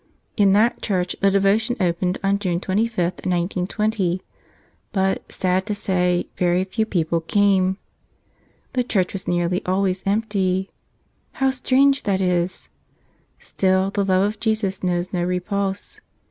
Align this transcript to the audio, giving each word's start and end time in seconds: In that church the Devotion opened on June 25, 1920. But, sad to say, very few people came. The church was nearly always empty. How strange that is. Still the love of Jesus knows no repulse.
In 0.35 0.53
that 0.53 0.81
church 0.81 1.15
the 1.21 1.29
Devotion 1.29 1.75
opened 1.79 2.17
on 2.23 2.39
June 2.39 2.59
25, 2.59 2.97
1920. 3.01 4.23
But, 4.91 5.31
sad 5.31 5.67
to 5.67 5.75
say, 5.75 6.25
very 6.37 6.63
few 6.63 6.87
people 6.87 7.21
came. 7.21 7.77
The 8.73 8.83
church 8.83 9.13
was 9.13 9.27
nearly 9.27 9.63
always 9.63 10.01
empty. 10.07 10.71
How 11.33 11.51
strange 11.51 12.01
that 12.01 12.19
is. 12.19 12.69
Still 13.37 13.91
the 13.91 14.03
love 14.03 14.23
of 14.23 14.39
Jesus 14.39 14.81
knows 14.81 15.13
no 15.13 15.23
repulse. 15.23 16.01